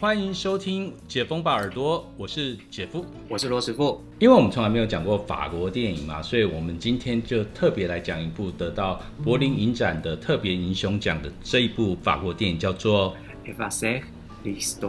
[0.00, 4.00] 欢迎收听《解封吧耳朵》，我是姐夫，我是罗师傅。
[4.20, 13.16] 因为我们从来没有讲过法国电影嘛，所以我们今天就特别来讲一部得到柏林影展的特别英雄奖的这一部法国电影，叫做
[14.44, 14.84] 《l'historique》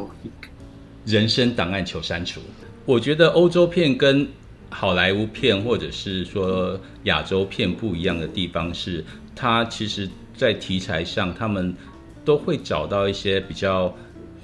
[1.05, 2.39] 人生档案求删除。
[2.85, 4.27] 我觉得欧洲片跟
[4.69, 9.03] 好莱坞片或者是说亚洲片不一样的地方是，
[9.35, 10.07] 它其实
[10.37, 11.75] 在题材上，他们
[12.23, 13.91] 都会找到一些比较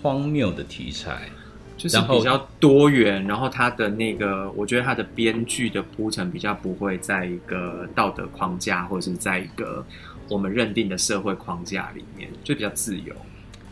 [0.06, 1.28] 荒谬的题材，
[1.76, 3.26] 就是比较多元。
[3.26, 9.84] 然后它的那个，我觉得它的编剧的铺陈比较不会在一个道德框架，或者是在一个
[10.30, 13.16] 我们认定的社会框架里面，就比较自由。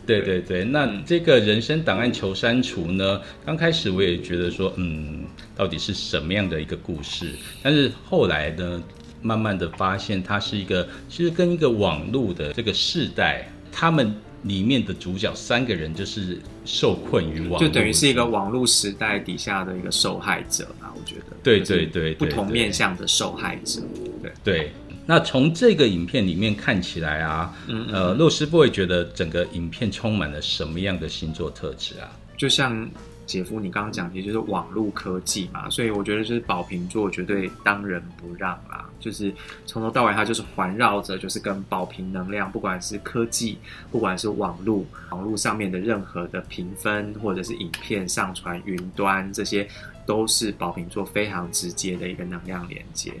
[0.04, 3.20] 对对对，那这个人生档案求删除呢？
[3.46, 5.24] 刚开始我也觉得说，嗯，
[5.54, 7.30] 到底是什么样的一个故事？
[7.62, 8.82] 但是后来呢，
[9.22, 21.36] 慢慢的发现它是一个，其实跟一个网络的这个世代，他们里面的主角三个人就是受困于网，就等于是一个网络时代底下的一个受害者啊，我觉得。
[21.42, 23.82] 对对对，不同面向的受害者，
[24.22, 24.72] 对对。
[25.06, 32.08] 那从这个影片里面看起来啊，嗯呃，洛师傅会觉得整个影片充满了什么样的星座特质啊？
[32.38, 32.88] 就像
[33.26, 38.88] 姐夫你刚刚讲的，就是网络科技嘛，所以我觉得就是宝瓶座绝对当仁不让啦。
[39.00, 39.32] 就是
[39.66, 43.58] 从头到尾，它就是环绕着，就是跟宝瓶能量，不管是科技，
[43.90, 49.68] 不管是网络，网络上面的任何的评分或者是影片上传云端，这些
[50.06, 53.12] 都是宝瓶座非常直接的一个能量连接。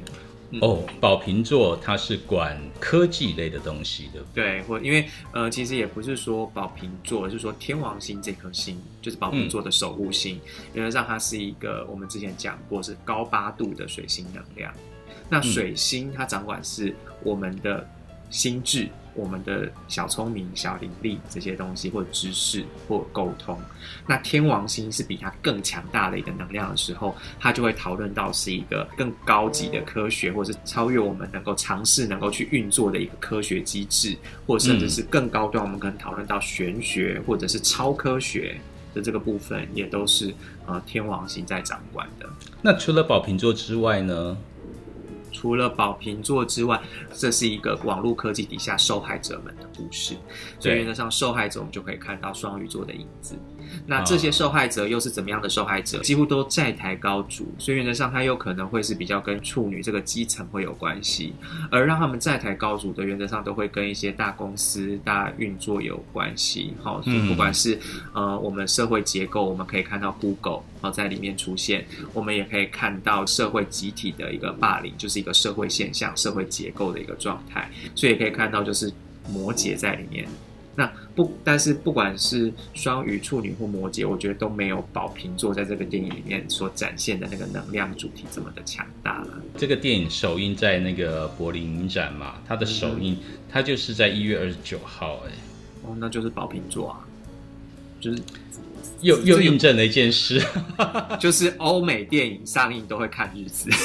[0.60, 10.40] 哦，宝瓶座它是管科技类的东西的，对，或因为呃，其实也不是说宝瓶座，是说天王星这颗星就是宝瓶座的守护星，
[10.72, 14.72] 原则上它是一个我们之前讲过是高八度的水星能量，
[15.28, 17.84] 那水星它掌管是我们的
[18.30, 18.88] 心智。
[19.14, 23.58] 我们的小聪明、小灵力这些东西，或知识或沟通，
[24.06, 34.16] 那天王星是比它更强大的一个能量的时候，它就会讨论到是一个更高级的科学，或是超越我们能够尝试、能够去运作的一个科学机制，
[34.46, 38.60] 或甚至是更高端，我们可能讨论到玄学或者是超科学
[38.92, 40.34] 的这个部分，也都是
[40.66, 42.28] 呃天王星在掌管的。
[42.62, 44.36] 那除了宝瓶座之外呢？
[45.34, 46.80] 除了宝瓶座之外，
[47.12, 50.14] 这是一个网络科技底下受害者们的故事。
[50.58, 53.36] 所以原则上，受害者我们就可以看到双鱼座的影子。
[53.86, 55.98] 那这些受害者又是怎么样的受害者？
[55.98, 61.34] 几乎都债台高筑，所以原则上他有可能会是比较跟处女这个基层会有关系，
[61.70, 66.74] 而让他们债台高筑的原则上都会跟一些大公司、大运作有关系。
[66.82, 67.78] 好，不管是
[68.12, 78.92] 呃我们社会结构，我们可以看到 Google 好在里面出现，我们也可以看到社会集体的一个霸凌，就是一个社会现象、社会结构的一个状态，所以也可以看到就是
[79.30, 80.28] 摩羯在里面。
[80.76, 89.40] 那不，但是不管是双鱼、处女或摩羯，我觉得都没有宝瓶座在这个电影里面所展现的那个能量主题这么的强大了。
[89.56, 93.16] 这个电影首映在那个柏林影展嘛，它的首映
[93.48, 95.30] 它就是在一月二十九号，哎，
[95.84, 97.06] 哦，那就是宝瓶座啊，
[98.00, 98.20] 就是
[99.00, 100.42] 又又印证了一件事，
[101.20, 103.70] 就是欧美电影上映都会看日子。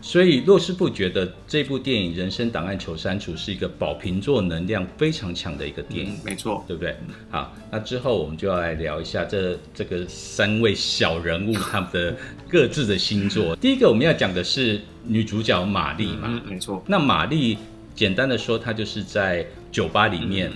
[0.00, 6.94] 所以，洛师傅觉得这部电影《人生档案求删除》是一个宝瓶座能量非常强的一个电影，没错，对不对？
[7.30, 12.14] 好，那之后我们就要来聊一下这这个三位小人物他们的
[12.48, 13.56] 各自的星座。
[13.60, 16.84] 第一个我们要讲的是女主角玛丽嘛，没错。
[16.86, 17.56] 那玛丽
[17.94, 20.52] 简单的说，她就是在酒吧里面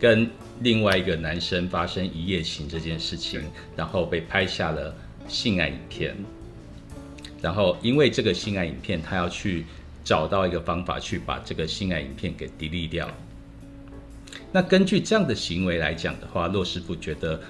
[0.00, 0.28] 跟
[0.60, 3.42] 另外一个男生发生一夜情这件事情，
[3.76, 4.94] 然后被拍下了
[5.26, 6.16] 性爱影片。
[7.42, 9.64] 然后，因为这个性爱影片，他要去
[10.04, 13.10] 找到一个方法去把这个性爱影片给 delete 掉。
[14.52, 17.40] 那根据这样的行为来讲的话，洛师傅觉得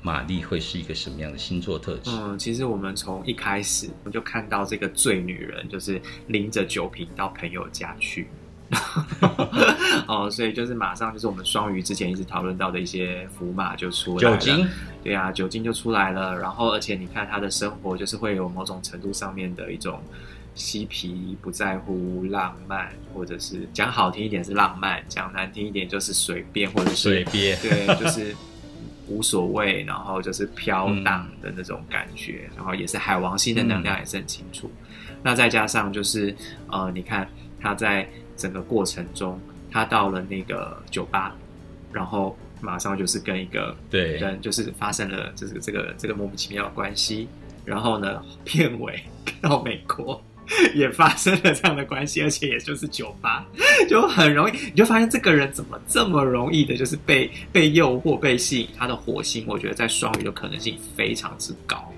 [0.00, 2.10] 玛丽会是一个什么样的星座特质？
[2.10, 8.28] 嗯，其实我们从一开始我们就看到这个醉女人，就是拎着酒瓶到朋友家去。
[10.08, 14.68] 哦，所以就是马上就是我们双鱼之前一直讨论到的一些符码就出来了，酒精，
[15.02, 16.36] 对啊，酒精就出来了。
[16.38, 20.00] 然后而且你看他的生活就是会有某种程度上面的一种
[20.54, 28.34] 嬉皮，不在乎浪漫，或者是讲好听一点是浪漫，讲难听一点就是随便或者是随便，对，就是
[29.08, 32.48] 无所谓，然后就是飘荡的那种感觉。
[32.56, 34.70] 然后也是海王星的能量也是很清楚。
[35.22, 36.34] 那再加上就是
[36.68, 37.28] 呃，你看
[37.60, 38.08] 他在。
[38.36, 39.40] 整个过程中，
[39.70, 41.34] 他到了那个酒吧，
[41.92, 47.28] 然后马上就是跟一个对人就是发生了这个这个这个莫名其妙的关系。
[47.64, 49.02] 然后呢，片尾
[49.42, 50.22] 到美国，
[50.72, 53.44] 也发生了这样的关系，而且也就是酒吧，
[53.90, 58.68] 就很容易，你就发现这个人怎么这么容易的，就是被被诱惑、被吸引。
[58.78, 61.92] 他的火星，我觉得在双鱼的可能性非常之高。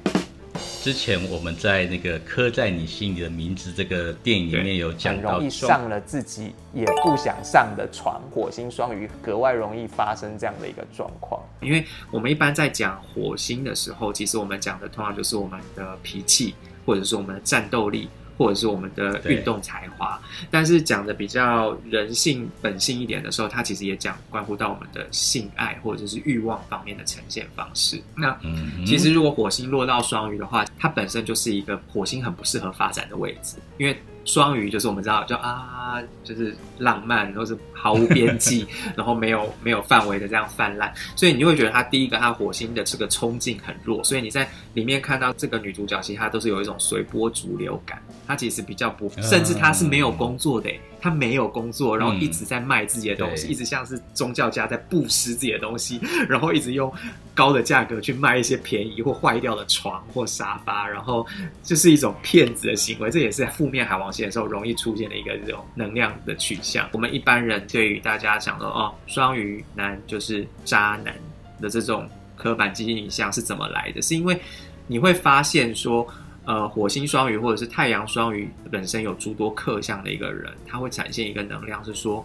[0.80, 11.42] 之前我们在那个刻在你心里的名字这个电影里面有讲到，容易上了自己也不想上的床，火星双鱼格外容易发生这样的一个状况。
[11.60, 16.54] 因为我们一般在讲火星的时候，其实我们讲的通常就是我们的脾气，
[16.86, 18.08] 或者是我们的战斗力。
[18.38, 20.18] 或者是我们的运动才华，
[20.50, 28.00] 但是讲的比较人性本性一点的时候，它其实也讲关乎到我们的性爱或者是欲望方面的呈现方式。
[28.14, 28.38] 那
[28.86, 34.00] 其实如果火星落到双鱼的话，它本身就是一个火星很不适合发展的位置，因为。
[34.28, 50.70] 双鱼就是我们知道，就啊，就是浪漫，或是毫无边际， 然后没有没有范围的这样泛滥，所以你就会觉得他第一个，他火星的这个冲劲很弱，所以你在里面看到这个女主角，其实她都是有一种随波逐流感，她其实比较不，甚至她是没有工作的。
[51.00, 56.92] 他没有工作，然后一直在卖自己的东西，一直像是宗教家在布施自己的东西， 然后一直用
[57.34, 61.26] 高的价格去卖一些便宜或坏掉的床或沙发，然后
[61.62, 63.10] 就是一种骗子的行为。
[63.10, 66.88] 这也是负面海王星的时候容易出现的一个这种能量的取向。
[66.92, 71.14] 我们一般人对于大家讲的哦，双鱼男就是渣男
[71.60, 74.02] 的这种刻板基因印象是怎么来的？
[74.02, 74.40] 是因为
[74.86, 76.06] 你会发现说。
[76.48, 82.24] 呃，火星双鱼或者是太阳双鱼本身有诸多克相的一个人，他会展现一个能量，是说，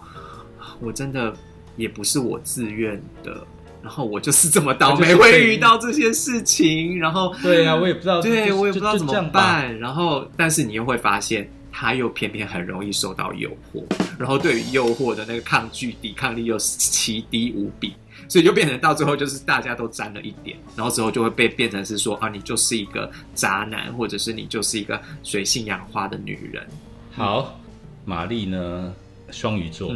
[0.79, 1.33] 我真的
[1.75, 3.45] 也不是我自愿的，
[3.81, 13.83] 然后我就是这么倒霉会遇到这些事情，然后对呀，我也不知道，对我也不知道怎么办，然后但是你又会发现，他又偏偏很容易受到诱惑，
[14.18, 17.94] 然后对于诱惑的那个抗拒抵抗力又奇低无比。
[18.30, 26.65] 所以就变成到最后就是大家都沾了一点，然后之后就会被变成是说啊，你就是一个渣男，或者是你就是一个水性杨花的女人。
[27.12, 27.60] 好，
[28.06, 28.94] 玛丽呢，
[29.30, 29.94] 双鱼座，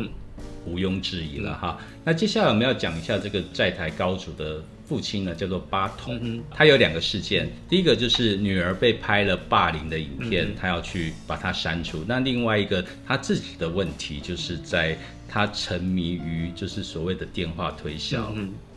[0.66, 1.78] 毋庸置疑了哈。
[2.04, 4.62] 那接下来我们要讲一下这个在台高主的。
[4.88, 12.06] 父亲呢叫做巴童，他有两个事件，第一个就是女儿被拍了霸凌的影片，他要去把它删除。
[12.08, 14.98] 那另外一个他自己的问题，就是在
[15.28, 18.34] 他沉迷于就是所谓的电话推销，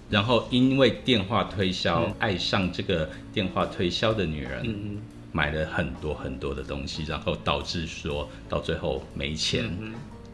[0.08, 4.98] 然后因为电话推销爱上这个电话推销的女人，
[5.30, 9.70] 买了很多很多的东西，然后导致说到最后没钱。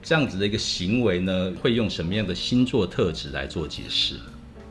[0.03, 4.15] 这样子的一个行为呢，会用什么样的星座特质来做解释？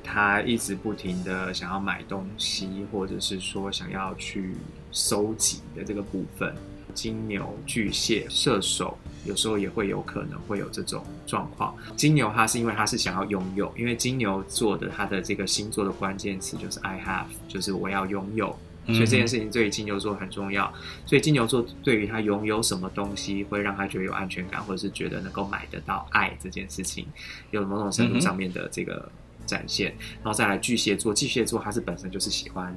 [0.06, 4.54] 他一直不停的想要买东西，或者是说想要去
[4.92, 6.56] 收集的这个部分，
[6.94, 11.75] 金牛、巨蟹、射手有时候也会有可能会有这种状况。
[11.96, 20.72] 金牛他是因为他是想要拥有，因为金牛座的他的这个星座的关键词就是 I have，就是我要拥有，所以这件事情对于金牛座很重要。
[21.06, 27.08] 所以金牛座对于他拥有什么东西会让他觉得有安全感，或者是觉得能够买得到爱这件事情，
[27.51, 29.12] 有某种程度上面的这个。
[29.45, 31.13] 展现，然后再来巨蟹座。
[31.13, 32.75] 巨蟹座他是本身就是喜欢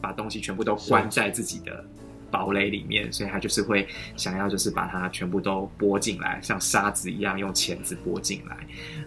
[0.00, 1.84] 把东西全部都关在自己的
[2.30, 3.86] 堡垒里面，所以他就是会
[4.16, 8.56] 想要就是把它全部都拨进来，像沙子一样用钳子拨进来。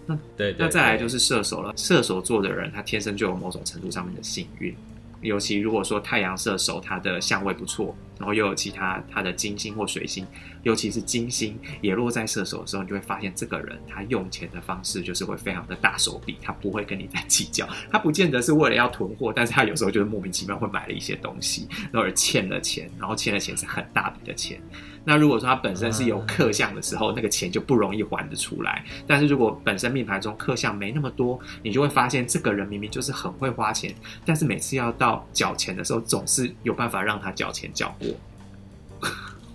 [0.05, 1.73] 那对，那再来就是射手了。
[1.77, 4.75] 射手座的人他天生就有某种程度上面的幸运。
[5.21, 10.25] 尤其如果说太阳射手，他的相位不错，然后又有其他他的金星或水星，
[10.63, 24.61] 尤其是金星也落在射手的时候，你就会发现这个人他用钱的方式就是会非常的大手笔，他不会跟你在计较，他不见得是为了要囤货，但是他有时候就是莫名其妙会买了一些东西，然后而欠了钱，然后欠了钱是很大笔的钱。
[25.05, 28.85] 那如果说他本身是有克相的时候，那个钱就不容易还得出来。
[29.05, 33.93] 但是如果本身命盘中克相没那么多，你就会发现这个人明明就是很会花钱，
[34.23, 38.12] 但是每次要到缴钱的时候，总是有办法让他缴钱缴过。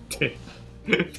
[0.17, 0.35] 对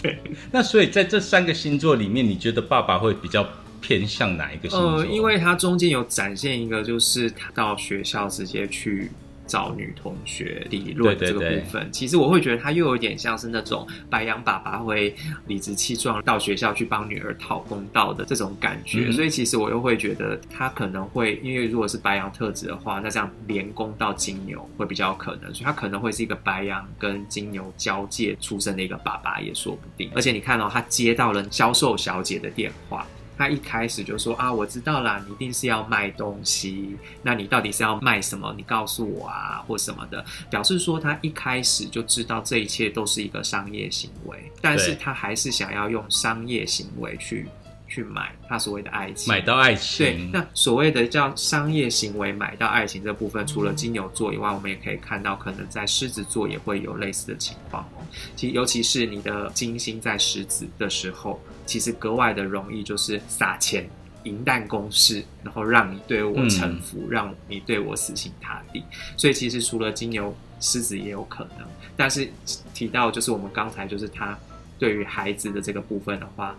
[0.03, 0.19] 对。
[0.51, 3.47] 那所以在这三个星座里面，你觉得爸爸会比较
[3.81, 4.97] 偏向哪一个星座？
[4.97, 9.11] 呃，因为他中间有展现一个，就是他到学校直接去。
[9.51, 15.13] 找女同学理论这个部分，其实我会觉得他又有点像是那种白羊爸爸会
[15.49, 30.09] 理直气壮到学校去帮女儿讨公道的这种感觉，所以其实我又会觉得他可能会，因为如果是白羊特质的话，那这样连攻到金牛会比较可能，所以他可能会是一个白羊跟金牛交界出生的一个爸爸也说不定。
[30.15, 33.05] 而且你看到他接到了销售小姐的电话。
[33.41, 38.53] 他一开始就说啊，我知道啦，你一定是要卖东西，那你到底是要卖什么？
[38.55, 47.49] 你告诉我啊，或什么的，表示说他一开始就知道这一切都是一个商业行为，但是他还是想要用商业行为去
[47.89, 58.05] 去买他所谓的爱情，买到爱情对，，那所谓的叫商业行为买到爱情这部分，除了金牛座以外，我们也可以看到，可能在狮子座也会有类似的情况哦。
[58.37, 61.41] 其实，尤其是你的金星在狮子的时候，
[61.71, 63.89] 其实格外的容易就是撒钱。
[64.25, 68.85] 银弹攻势，然后让你对我臣服，让你对我死心塌地。
[69.17, 72.29] 所以其实除了金牛、狮子也有可能，但是
[72.75, 74.39] 提到就是我们刚才就是他
[74.79, 76.55] 对于孩子的这个部分的话，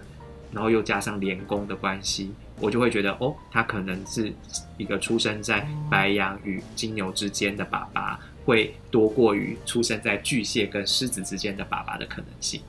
[0.51, 4.33] 然后又加上连宫的关系，我就会觉得哦，他可能是
[4.77, 12.59] 一个出生在白羊与金牛之间的爸爸，会多过于出生在巨蟹跟狮子之间的爸爸的可能性。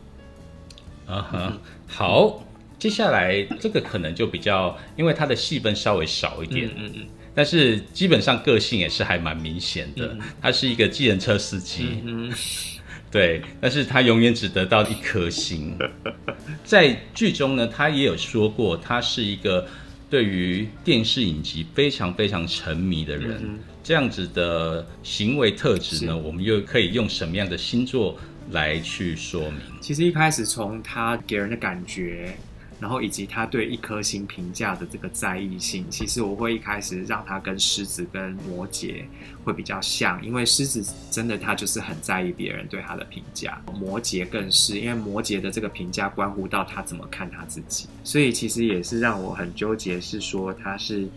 [1.13, 2.43] 啊哈，好，
[2.79, 10.21] 接下来这个可能就比较，因为他的戏份稍微少一点，嗯嗯但是基本上个性也是还蛮明显的嗯。
[10.41, 12.35] 他是一个计程车司机，嗯嗯。
[13.11, 15.77] 对，但是他永远只得到一颗星。
[16.65, 19.67] 在剧中呢，他也有说过，他是一个
[20.09, 23.39] 对于电视影集非常非常沉迷的人。
[23.43, 28.17] 嗯这样子的行为特质呢，我们又可以用什么样的星座
[28.51, 29.61] 来去说明？
[29.81, 32.35] 其实一开始从他给人的感觉，
[32.81, 39.05] 然后以及他对一颗星评价的这个在意性，其实我会一开始让他跟狮子跟摩羯
[39.45, 51.09] 会比较像，因为狮子真的他就是很在意别人对他的评价，摩羯更是因为摩羯的这个评价关乎到他怎么看他自己，所以其实也是让我很纠结，是说他是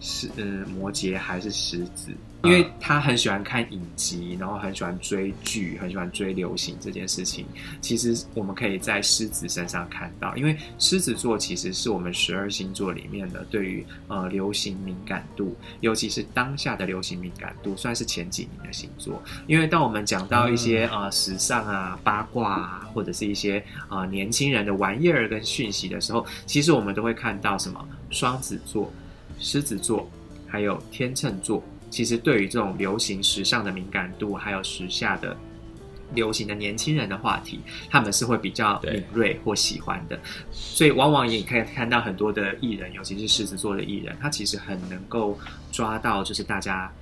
[0.00, 2.12] 是嗯摩羯还是狮子。
[2.44, 7.46] 因为他很喜欢看影集，然后很喜欢追剧，很喜欢追流行这件事情。
[7.80, 19.22] 其实我们可以在狮子身上看到，因为狮子座其实是我们十二星座里面的对于呃流行敏感度，尤其是当下的流行敏感度，算是前几名的星座。
[19.46, 28.92] 因为当我们讲到一些呃时尚啊、八卦啊，或者是一些呃年轻人的玩意儿跟讯息的时候，其实我们都会看到什么双子座、
[29.38, 30.10] 狮子座，
[30.46, 31.62] 还有天秤座。
[31.94, 35.36] 其实对于这种流行时尚的敏感度，还有时下的
[36.12, 40.18] 流行的年轻人的话题，他们是会比较敏锐或喜欢的。
[40.50, 45.38] 所以往往也可以看到很多的艺人，尤其是狮子座的艺人，他其实很能够
[45.70, 46.92] 抓到就是大家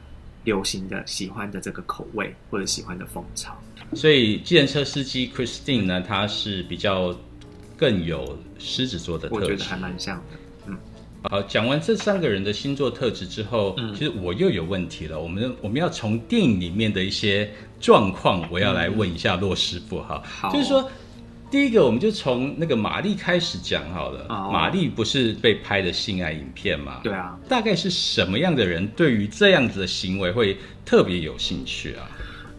[0.45, 3.57] 流行的、喜欢的这个口味或者喜欢的风潮。
[3.95, 7.19] 所以，计程车司机 Christine 呢，他是比较
[7.79, 9.41] 更有狮子座的特质。
[9.41, 10.39] 我觉得还蛮像的。
[11.31, 15.21] 好，讲完这三个人的星座特质之后，嗯其实我又有问题了。
[15.21, 17.51] 我们我们要从电影里面的一些
[17.81, 20.23] 状况，我要来问一下骆师傅哈。
[20.25, 20.91] 好就是说，
[21.51, 24.27] 第一个我们就从那个玛丽开始讲好了。
[24.29, 27.01] 哦玛丽不是被拍的性爱影片吗？
[27.05, 32.11] 对啊，大概是什么样的人对于这样子的行为会特别有兴趣啊？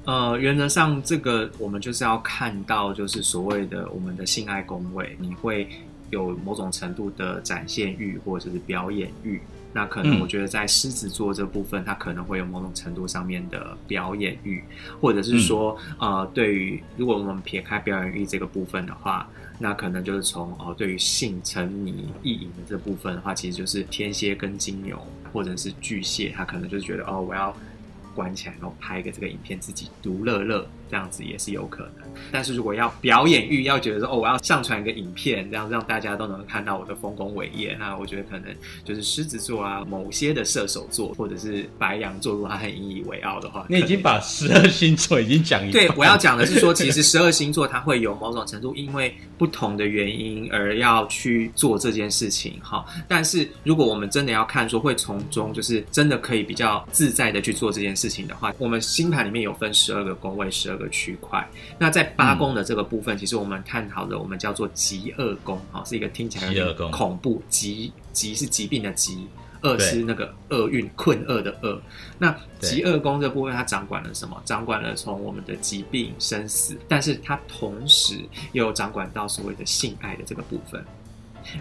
[0.06, 5.68] 呃，原则上这个我们就是要看到，就是所谓的我们的性爱工位，你会
[6.14, 9.42] 有某种程度的展现欲或者是表演欲。
[9.76, 14.64] 那可能嗯我觉得在狮子座这部分，他可能会有某种程度上面的表演欲，
[15.02, 19.28] 或者是说，呃，对于如果我们撇开表演欲这个部分的话，
[19.58, 24.96] 那可能就是从哦，对于性沉迷意淫的这部分的话，其实就是天蝎跟金牛
[25.34, 27.52] 或者是巨蟹，他可能就是觉得哦，我要
[28.14, 32.08] 关起来，然后拍一个这个影片自己独乐乐，这样子也是有可能。
[32.32, 52.86] 但是如果要表演欲，要觉得说哦，我要上传一个影片，这样让大家都能看到我的丰功伟业，那我觉得可能就是狮子座啊，某些的射手座或者是白羊座，如果他很引以为傲的话，你已经把十二星座已经讲一半对，我要讲的是说，其实十二星座它会有某种程度因为不同的原因而要去做这件事情哈。
[53.08, 61.48] 但是如果我们真的要看说会从中就是真的可以比较自在的去做这件事情的话，我们星盘里面有分十二个宫位、十二个区块。
[61.78, 69.28] 那在八宫的这个部分，其实我们探讨的我们叫做极恶宫哈，是一个听起来有点恐怖，疾疾是疾病的疾。
[69.66, 71.82] 恶是那个厄运、困厄的厄，
[72.20, 74.38] 那对极恶宫这部分，它掌管了什么？
[74.44, 78.16] 掌管了从我们的疾病、生死，但是它同时
[78.52, 80.84] 也有掌管到所谓的性爱的这个部分。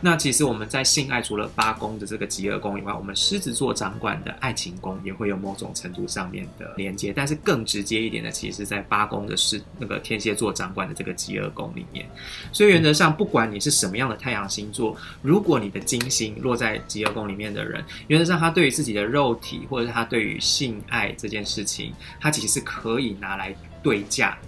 [0.00, 12.08] 那其实我们在性爱除了八宫的这个极恶宫以外，我们狮子座掌管的爱情宫也会有某种程度上面的连接，但是更直接一点的，其实在八宫的是那个天蝎座掌管的这个极恶宫里面。
[12.52, 24.38] 所以原则上，不管你是什么样的太阳星座，如果你的金星落在极恶宫里面的人，原则上他对于自己的肉体，或者是他对于性爱这件事情，他其实是可以拿来对价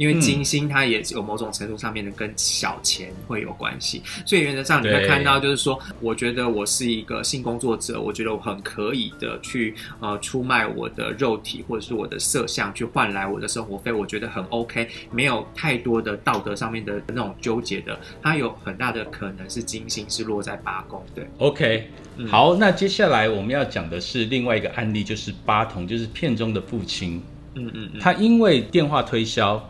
[0.00, 21.90] 因为金星它也有某种程度上面的跟小钱会有关系，所以原则上你会看到，就是说，我觉得我是一个性工作者，我觉得我很可以的去呃出卖我的肉体或者是我的色相去换来我的生活费，我觉得很 OK，没有太多的道德上面的那种纠结的，它有很大的可能是金星是落在八宫，对，OK，
[22.26, 27.22] 好，那接下来我们要讲的是另外一个案例，就是八童，就是片中的父亲，
[27.54, 29.62] 嗯嗯，他因为电话推销。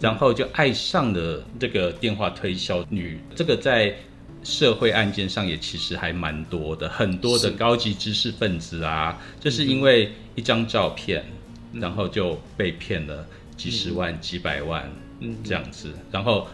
[0.00, 3.94] 然后就爱上了这个电话推销女，这个在
[4.42, 11.24] 社会案件上也其实还蛮多的，很多的高级知识分子啊，就是因为一张照片，
[11.72, 14.90] 然后就被骗了几十万、几百万
[15.42, 15.92] 这样子。
[16.10, 16.46] 然后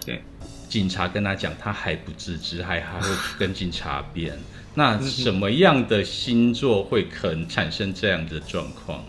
[0.69, 4.39] 警察跟他讲，他还不自知，还还会跟警察辩。
[4.73, 9.05] 那什么样的星座会可能产生这样的状况？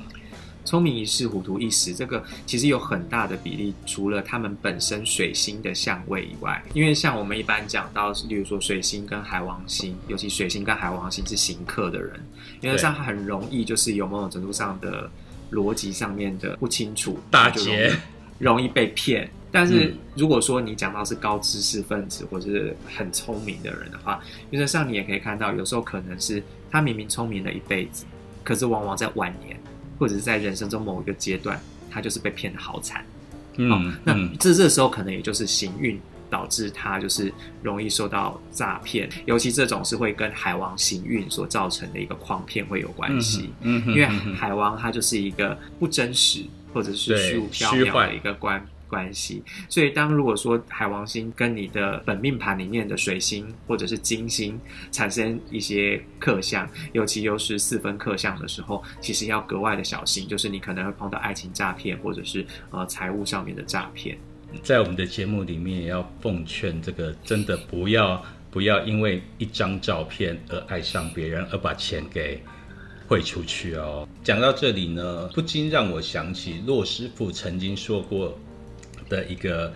[0.72, 3.74] 聪明一世，糊涂一时，这个其实有很大的比例。
[3.86, 12.18] 除了他们本身水星的相位以外，因为像我们一般讲到，例如说水星跟海王星，尤其水星跟海王星是行客的人，
[12.62, 15.12] 原则上很容易就是有某种程度上的
[15.52, 17.94] 逻辑上面的不清楚，大劫
[18.40, 19.30] 容易被骗。
[19.52, 28.06] 但是如果说你讲到是高知识分子或者是很聪明的人的话，原则上你也可以看到，有时候可能是他明明聪明了一辈子，
[28.42, 29.60] 可是往往在晚年。
[30.02, 33.06] 或者是在人生中某一个阶段，他就是被骗的好惨，
[33.58, 37.32] 嗯，那这这时候可能也就是行运导致他就是
[37.62, 46.44] 容易受到诈骗，尤其这种是会跟海王行运所造成的一个诓骗会有关系，嗯，因为海王他就是一个不真实
[46.74, 48.66] 或者是虚无缥缈的一个关。
[48.92, 54.60] 关系，所以当如果说海王星跟你的本命盘里面的水星或者是金星
[54.92, 64.18] 产生一些克相，尤其又是四分克相的时候，其实要格外的小心，就是你可能会碰到爱情诈骗或者是呃财务上面的诈骗。
[64.62, 68.22] 在我们的节目里面也要奉劝这个真的不要
[68.52, 72.44] 不要因为一张照片而爱上别人，而把钱给
[73.08, 74.06] 汇出去哦。
[74.22, 78.38] 讲到这里呢，不禁让我想起骆师傅曾经说过。
[79.12, 79.72] 的一个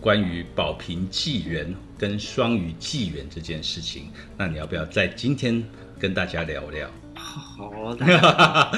[0.00, 5.62] 关于宝瓶纪元跟双鱼纪元这件事情，那你要不要在今天
[5.96, 6.90] 跟大家聊聊？
[7.14, 7.94] 好，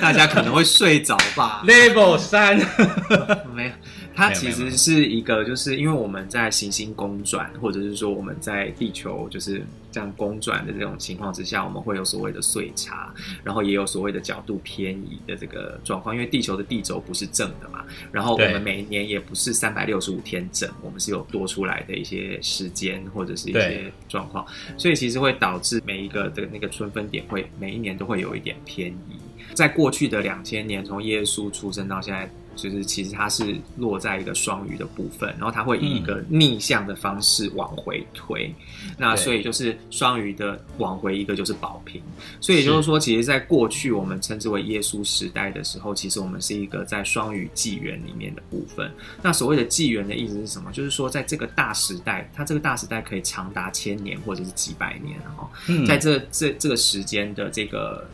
[0.01, 1.63] 大家可能会睡着吧。
[1.67, 2.59] Level 三，
[3.55, 3.73] 没有。
[4.15, 16.15] 它其实是一个，就是因为我们在行星公转，或者是说我们在地球就是这样公转的这种情况之下，我们会有所谓的岁差，然后也有所谓的角度偏移的这个状况。
[16.15, 24.47] 因为地球的地轴不是正的嘛，然后我们每年也不是三百六十五天整，我们是有多出来的一些时间或者是一些状况，
[24.77, 29.17] 所以其实会导致每一个的那个春分点会每一年都会有一点偏移。
[29.55, 32.31] 在过去的两千年，从耶稣出生到现在。
[32.55, 38.55] 就是其实它是落在一个双鱼的部分，然后它会以一个逆向的方式往回推，
[38.97, 42.01] 那所以就是双鱼的往回一个就是保平，
[42.41, 48.91] 所以就是说，其实，在过去我们称之为耶稣时代的时候，其实我们是一个在双鱼纪元里面的部分。
[49.23, 50.71] 那所谓的纪元的意思是什么？
[50.73, 55.51] 就是说，在这个大时代，它这个大时代可以长达千年或者是几百年哈，
[55.87, 58.07] 在这这这个时间的这个。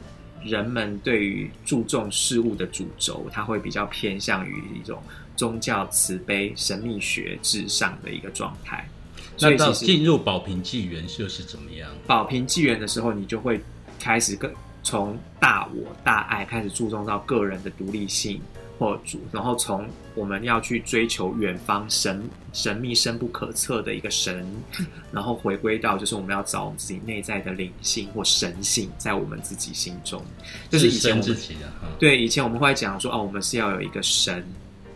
[0.44, 5.02] 人们对于注重事物的主轴，它会比较偏向于一种
[5.36, 8.88] 宗教、慈悲、神秘学至上的一个状态。
[9.40, 11.88] 那到进入宝瓶纪元又是怎么样？
[12.06, 13.60] 宝瓶纪元的时候，你就会
[13.98, 18.40] 开始更从大我、大爱开始注重到个人的独立性。
[18.78, 24.46] 或主，然后从我们要去追求远方神神秘深不可测的一个神，
[25.10, 30.22] 然后回归到就是我们要找我们自己内在的灵性或神性在我们自己心中，
[30.70, 31.36] 就是以前我们
[31.98, 34.44] 对以前我们会讲说哦，我们是要有一个神。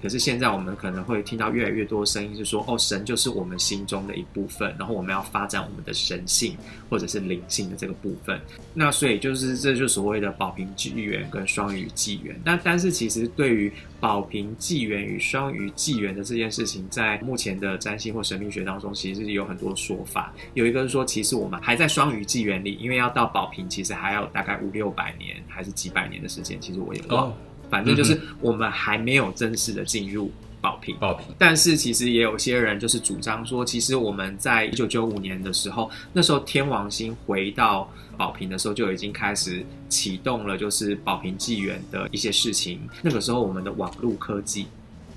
[0.03, 6.57] 可是现在我们可能会听到越来越多声音，是说哦，神就是我们心中的一部分，然后我们要发展我们的神性
[6.91, 8.41] 或者是灵性的这个部分。
[8.75, 12.39] 那所以就是这就所谓的宝瓶纪元跟双鱼纪元。
[12.45, 20.35] 那但是其实对于宝瓶纪元与双鱼纪元的这件事情，在目前的占星或神秘学当中，其实是有很多说法。
[20.55, 26.61] 有一个是说，其实我们还在双鱼纪元里，因为要到宝瓶，其实还要大概五六百年还是几百年的时间。
[26.61, 27.37] 其实我也忘了。
[27.73, 30.31] 反正就是我们还没有正式的进入
[30.61, 31.35] 宝瓶，宝瓶。
[31.39, 42.79] 但是其实也有些人就是主张说，其实我们在一九九五年的时候，那时候天王星回到宝瓶的时候，就已经开始启动了，就是宝瓶纪元的一些事情。
[43.01, 44.67] 那个时候，我们的网络科技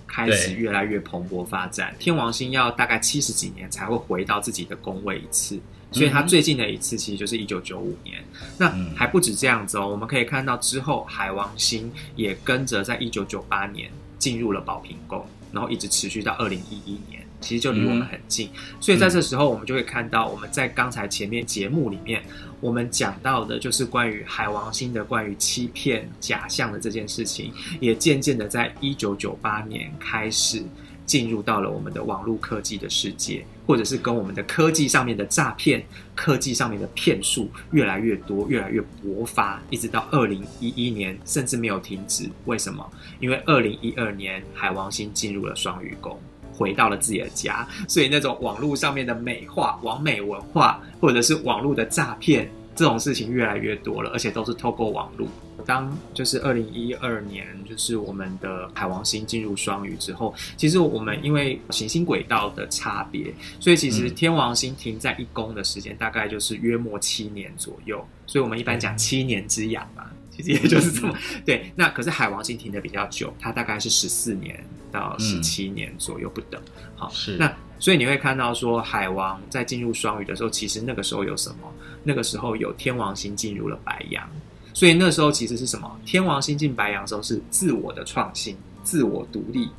[0.07, 1.93] 开始越来越蓬勃发展。
[1.99, 5.59] 天王星要大概七十几年才会回到自己的宫位一次。
[5.95, 8.23] 所以它最近的一次其实就是一九九五年，
[8.57, 9.87] 那还不止这样子哦。
[9.87, 15.25] 我们可以看到之后，海王星也跟着在一九九八年进入了宝瓶宫。
[15.51, 18.49] 然后一直持续到二零一一年，其实就离我们很近。
[18.81, 22.21] 所以在这时候，我们就会看到我们在刚才前面节目里面，
[22.59, 30.61] 我们讲到的就是关于海王星的关于欺骗假象的这件事情，也渐渐的在一九九八年开始。
[31.05, 42.29] 进入到了我们的网络科技的世界，或者是跟我们的科技上面的诈骗、科技上面的骗术越来越多、越来越勃发，一直到二零一一年，甚至没有停止。
[42.45, 42.85] 为什么？
[43.19, 46.19] 因为二零一二年海王星进入了双鱼宫，
[46.51, 52.49] 回到了自己的家，所以那种网络上面的美化、网美文化，或者是网络的诈骗。
[52.75, 55.27] 这种事情越来越多了，而且都是透过网络。
[55.65, 68.05] 当就是二零一二年，就是我们的海王星进入双鱼之后，其实我们因为行星轨道的差别，所以其实天王星停在一宫的时间大概就是约莫七年左右。
[68.27, 71.71] 所以我们一般讲七年之痒嘛，其实也就是这么 对。
[71.75, 76.61] 那可是海王星停的比较久，它大概是十四年到十七年左右不等。
[76.95, 77.51] 好，是那。
[77.77, 81.71] 所以你会看到说，海王在进入双鱼的时候，其实那个时候有什么？
[82.03, 84.27] 那个时候有天王星进入了白羊，
[84.73, 85.99] 所以那时候其实是什么？
[86.05, 89.69] 天王星进白羊的时候是自我的创新、自我独立、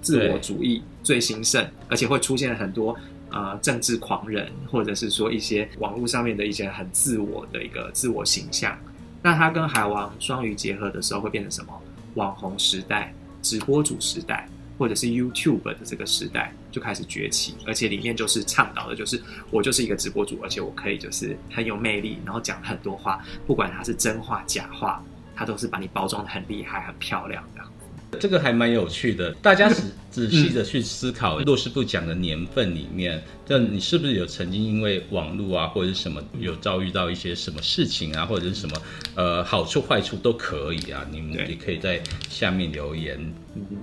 [0.00, 2.96] 自我主义最兴盛，而且会出现很多
[3.30, 8.76] 呃政治狂人，或者是说一些网络上面的一些很自我的一个自我形象。
[9.22, 11.72] 那它跟海王双鱼结合的时候，会变成什么？
[12.14, 14.48] 网红时代、直播主时代。
[14.78, 25.02] 或者是 YouTube 的这个时代就开始崛起，而且里面就是倡导的，就是我就是一个直播主，而且我可以就是很有魅力，然后讲很多话，不管它是真话假话，
[25.34, 27.42] 它都是把你包装的很厉害、很漂亮。
[28.18, 38.76] 这个还蛮有趣的，大家仔仔细的去思考，若是不讲的年份里面，那你是不是有曾经因为网络啊或者是什么有遭遇到一些什么事情啊，或者是什么
[39.16, 43.18] 呃好处坏处都可以啊，你们也可以在下面留言，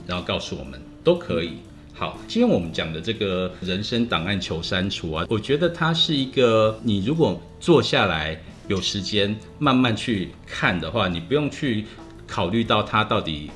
[0.08, 1.52] 然后告诉我们都可以。
[1.94, 11.86] 好，今天我们讲的这个人生档案求删除啊，我觉得它是一个你如果坐下来有时间慢慢去看的话，你不用去
[12.26, 13.52] 考虑到它到底。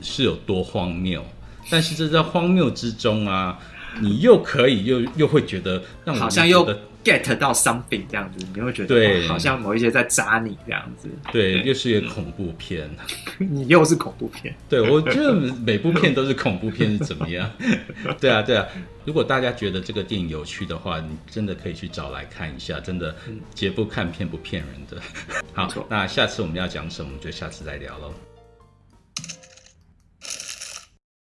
[0.00, 1.24] 是有多荒谬，
[1.70, 3.58] 但是这在荒谬之中啊，
[4.00, 6.66] 你又可以又又会觉得让好像又
[7.04, 12.90] get 到 something 这样子，你会觉得对，好像某一些在扎你这样子，对，又是一个恐怖片，
[13.38, 17.50] 你又是恐怖片，对我觉得每部片都是恐怖片是怎么样？
[18.20, 18.66] 对啊，对啊，
[19.06, 23.14] 如果大家觉得这个电影有趣的话，你真的可以去找来看一下，真的，
[23.54, 25.00] 节不看片不骗人的。
[25.54, 28.12] 好，那下次我们要讲什么，就下次再聊喽。